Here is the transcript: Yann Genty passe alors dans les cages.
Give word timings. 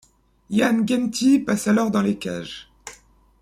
Yann 0.49 0.87
Genty 0.87 1.37
passe 1.37 1.67
alors 1.67 1.91
dans 1.91 2.01
les 2.01 2.17
cages. 2.17 2.71